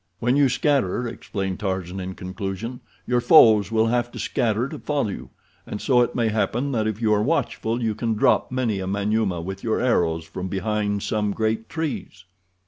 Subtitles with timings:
[0.19, 5.09] "When you scatter," explained Tarzan, in conclusion, "your foes will have to scatter to follow
[5.09, 5.29] you,
[5.67, 8.87] and so it may happen that if you are watchful you can drop many a
[8.87, 12.25] Manyuema with your arrows from behind some great trees."